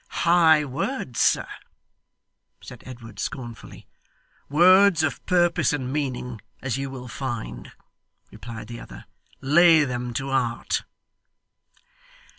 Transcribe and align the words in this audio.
'High 0.25 0.65
words, 0.65 1.19
sir,' 1.19 1.47
said 2.59 2.81
Edward, 2.87 3.19
scornfully. 3.19 3.85
'Words 4.49 5.03
of 5.03 5.23
purpose 5.27 5.73
and 5.73 5.93
meaning, 5.93 6.41
as 6.59 6.75
you 6.75 6.89
will 6.89 7.07
find,' 7.07 7.71
replied 8.31 8.65
the 8.67 8.79
other. 8.79 9.05
'Lay 9.41 9.83
them 9.85 10.11
to 10.15 10.31
heart. 10.31 10.85